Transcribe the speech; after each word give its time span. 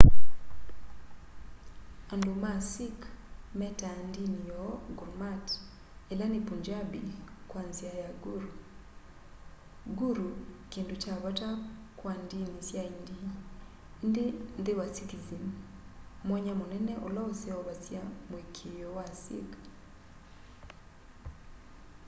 andu 2.13 2.31
ma 2.43 2.51
sikh 2.71 3.01
metaa 3.59 3.97
ndini 4.09 4.39
yoo 4.51 4.73
gurmat 4.97 5.45
ila 6.13 6.25
ni 6.33 6.39
punjabi 6.47 7.03
kwa 7.49 7.61
nzia 7.69 7.91
ya 8.03 8.09
guru”.guru 8.23 10.29
kindu 10.71 10.95
kya 11.01 11.15
vata 11.23 11.49
kwa 11.99 12.13
ndini 12.23 12.57
sya 12.67 12.79
aindi 12.85 13.17
indi 14.05 14.23
nthi 14.59 14.71
wa 14.79 14.85
sikhism 14.95 15.43
mwanya 16.27 16.53
munene 16.59 16.93
ula 17.07 17.21
useovasya 17.33 18.01
muikiio 18.29 18.87
wa 18.97 19.05
sikh 19.23 19.53